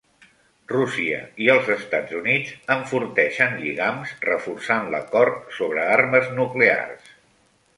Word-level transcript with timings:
Rússia 0.71 1.17
i 1.47 1.49
els 1.55 1.67
Estats 1.73 2.15
Units 2.19 2.55
enforteixen 2.75 3.53
lligams 3.59 4.15
reforçant 4.29 4.89
l'acord 4.95 5.55
sobre 5.59 5.85
armes 5.99 6.33
nuclears 6.41 7.17